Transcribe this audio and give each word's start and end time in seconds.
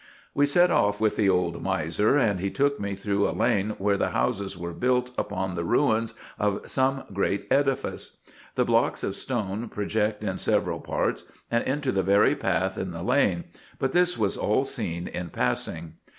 We 0.33 0.47
set 0.47 0.71
off 0.71 0.99
with 0.99 1.15
the 1.15 1.29
old 1.29 1.61
miser, 1.61 2.17
and 2.17 2.39
he 2.39 2.49
took 2.49 2.79
me 2.79 2.95
through 2.95 3.29
a 3.29 3.37
lane 3.37 3.75
where 3.77 3.97
the 3.97 4.09
houses 4.09 4.57
were 4.57 4.73
built 4.73 5.11
upon 5.15 5.53
the 5.53 5.63
ruins 5.63 6.15
of 6.39 6.63
some 6.67 7.03
great 7.13 7.45
edifice. 7.51 8.17
The 8.55 8.65
blocks 8.65 9.03
of 9.03 9.15
stone 9.15 9.69
project 9.69 10.23
in 10.23 10.37
several 10.37 10.79
parts, 10.79 11.31
and 11.51 11.63
into 11.65 11.91
the 11.91 12.01
very 12.01 12.35
path 12.35 12.79
in 12.79 12.89
the 12.93 13.03
lane: 13.03 13.43
but 13.77 13.91
this 13.91 14.17
was 14.17 14.37
all 14.37 14.65
seen 14.65 15.07
in 15.07 15.29
passing. 15.29 15.93